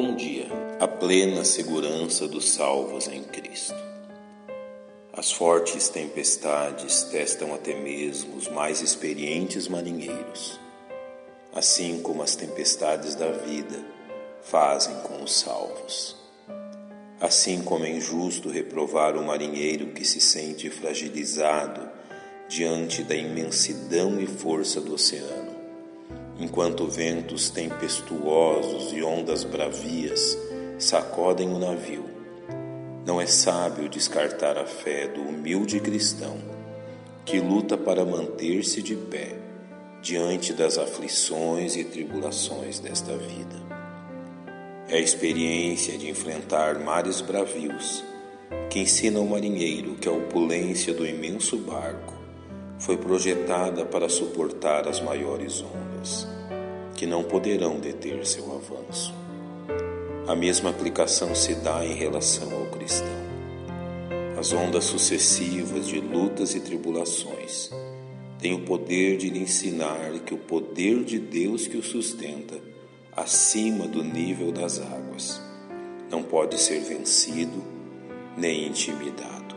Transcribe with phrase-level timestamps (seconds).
[0.00, 0.46] Bom dia,
[0.78, 3.74] a plena segurança dos salvos em Cristo.
[5.12, 10.60] As fortes tempestades testam até mesmo os mais experientes marinheiros,
[11.52, 13.84] assim como as tempestades da vida
[14.40, 16.14] fazem com os salvos.
[17.20, 21.90] Assim como é injusto reprovar o marinheiro que se sente fragilizado
[22.48, 25.47] diante da imensidão e força do oceano
[26.48, 30.38] enquanto ventos tempestuosos e ondas bravias
[30.78, 32.04] sacodem o navio.
[33.04, 36.38] Não é sábio descartar a fé do humilde cristão
[37.26, 39.36] que luta para manter-se de pé
[40.00, 43.56] diante das aflições e tribulações desta vida.
[44.88, 48.02] É a experiência de enfrentar mares bravios
[48.70, 52.14] que ensina ao marinheiro que a opulência do imenso barco
[52.78, 56.37] foi projetada para suportar as maiores ondas,
[56.98, 59.14] que não poderão deter seu avanço.
[60.26, 63.06] A mesma aplicação se dá em relação ao cristão.
[64.36, 67.70] As ondas sucessivas de lutas e tribulações
[68.40, 72.56] têm o poder de lhe ensinar que o poder de Deus que o sustenta,
[73.14, 75.40] acima do nível das águas,
[76.10, 77.62] não pode ser vencido
[78.36, 79.54] nem intimidado.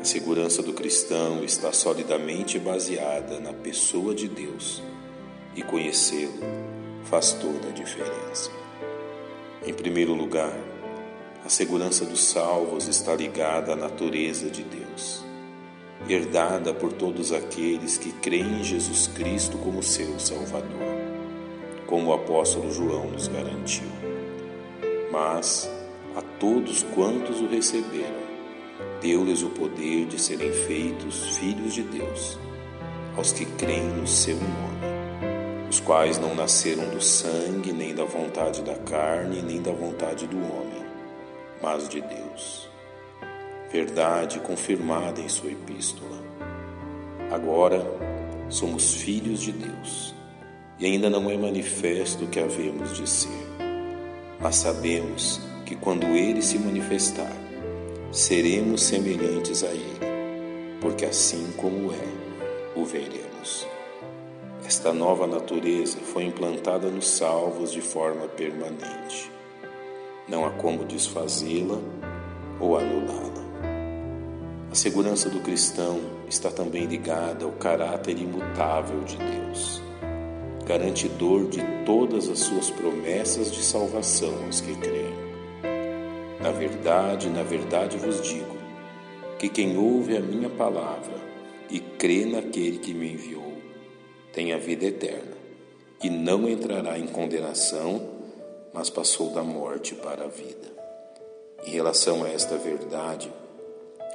[0.00, 4.82] A segurança do cristão está solidamente baseada na pessoa de Deus
[5.58, 6.38] e conhecê-lo
[7.04, 8.50] faz toda a diferença.
[9.66, 10.56] Em primeiro lugar,
[11.44, 15.24] a segurança dos salvos está ligada à natureza de Deus,
[16.08, 20.78] herdada por todos aqueles que creem em Jesus Cristo como seu Salvador,
[21.88, 23.88] como o apóstolo João nos garantiu.
[25.10, 25.68] Mas
[26.14, 28.28] a todos quantos o receberam,
[29.00, 32.38] deu-lhes o poder de serem feitos filhos de Deus,
[33.16, 34.97] aos que creem no seu nome,
[35.78, 40.36] os quais não nasceram do sangue, nem da vontade da carne, nem da vontade do
[40.36, 40.84] homem,
[41.62, 42.68] mas de Deus.
[43.70, 46.18] Verdade confirmada em sua epístola.
[47.30, 47.86] Agora
[48.48, 50.14] somos filhos de Deus,
[50.80, 53.46] e ainda não é manifesto o que havemos de ser,
[54.40, 57.36] mas sabemos que quando ele se manifestar,
[58.10, 60.00] seremos semelhantes a Ele,
[60.80, 63.77] porque assim como é, o veremos.
[64.68, 69.32] Esta nova natureza foi implantada nos salvos de forma permanente.
[70.28, 71.80] Não há como desfazê-la
[72.60, 73.48] ou anulá-la.
[74.70, 75.98] A segurança do cristão
[76.28, 79.80] está também ligada ao caráter imutável de Deus,
[80.66, 85.16] garantidor de todas as suas promessas de salvação aos que creem.
[86.42, 88.58] Na verdade, na verdade vos digo,
[89.38, 91.16] que quem ouve a minha palavra
[91.70, 93.47] e crê naquele que me enviou,
[94.38, 95.36] tem a vida eterna,
[96.00, 98.08] e não entrará em condenação,
[98.72, 100.68] mas passou da morte para a vida.
[101.66, 103.32] Em relação a esta verdade,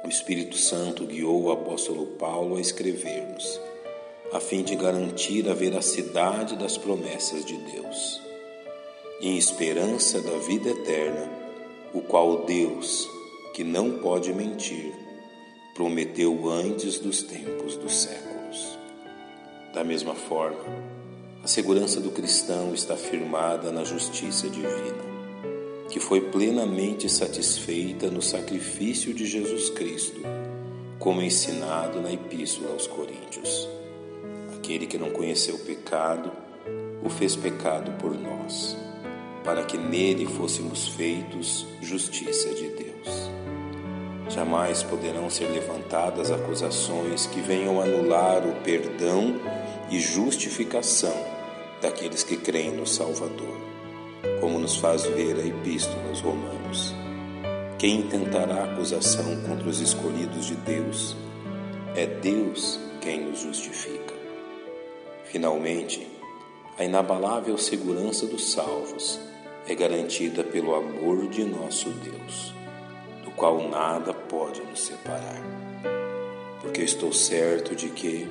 [0.02, 3.60] o Espírito Santo guiou o apóstolo Paulo a escrever-nos,
[4.32, 8.18] a fim de garantir a veracidade das promessas de Deus.
[9.20, 11.30] Em esperança da vida eterna,
[11.92, 13.06] o qual Deus,
[13.52, 14.90] que não pode mentir,
[15.74, 18.33] prometeu antes dos tempos dos séculos.
[19.74, 20.64] Da mesma forma,
[21.42, 25.04] a segurança do cristão está firmada na justiça divina,
[25.90, 30.20] que foi plenamente satisfeita no sacrifício de Jesus Cristo,
[30.98, 33.68] como ensinado na Epístola aos Coríntios.
[34.56, 36.30] Aquele que não conheceu pecado,
[37.04, 38.76] o fez pecado por nós
[39.44, 43.43] para que nele fôssemos feitos justiça de Deus.
[44.28, 49.40] Jamais poderão ser levantadas acusações que venham anular o perdão
[49.90, 51.14] e justificação
[51.80, 53.58] daqueles que creem no Salvador,
[54.40, 56.94] como nos faz ver a Epístola aos Romanos.
[57.78, 61.14] Quem intentará acusação contra os escolhidos de Deus?
[61.94, 64.14] É Deus quem os justifica.
[65.24, 66.08] Finalmente,
[66.78, 69.20] a inabalável segurança dos salvos
[69.68, 72.54] é garantida pelo amor de nosso Deus,
[73.36, 75.42] qual nada pode nos separar.
[76.60, 78.28] Porque estou certo de que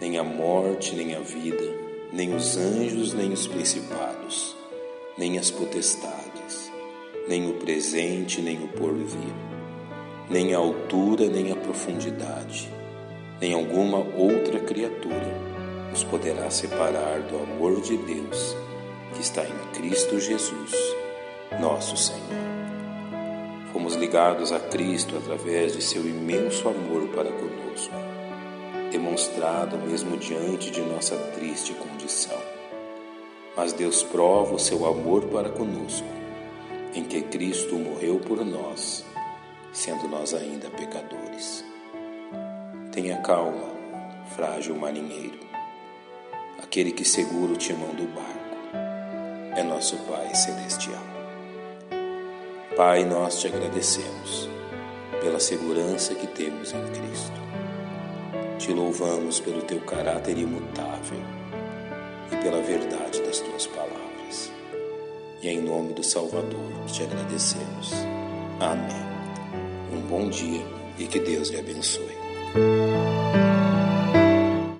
[0.00, 1.74] nem a morte, nem a vida,
[2.12, 4.56] nem os anjos, nem os principados,
[5.16, 6.70] nem as potestades,
[7.28, 9.34] nem o presente, nem o porvir,
[10.28, 12.70] nem a altura, nem a profundidade,
[13.40, 15.50] nem alguma outra criatura
[15.90, 18.56] nos poderá separar do amor de Deus
[19.14, 20.72] que está em Cristo Jesus,
[21.60, 22.59] nosso Senhor.
[23.72, 27.94] Fomos ligados a Cristo através de seu imenso amor para conosco,
[28.90, 32.38] demonstrado mesmo diante de nossa triste condição.
[33.56, 36.06] Mas Deus prova o seu amor para conosco,
[36.94, 39.04] em que Cristo morreu por nós,
[39.72, 41.64] sendo nós ainda pecadores.
[42.90, 43.68] Tenha calma,
[44.34, 45.38] frágil marinheiro.
[46.60, 51.09] Aquele que segura o timão do barco é nosso Pai Celestial.
[52.80, 54.48] Pai, nós te agradecemos
[55.20, 57.38] pela segurança que temos em Cristo.
[58.58, 61.20] Te louvamos pelo teu caráter imutável
[62.32, 64.50] e pela verdade das tuas palavras.
[65.42, 67.92] E em nome do Salvador te agradecemos.
[68.58, 69.04] Amém.
[69.92, 70.64] Um bom dia
[70.98, 72.16] e que Deus lhe abençoe.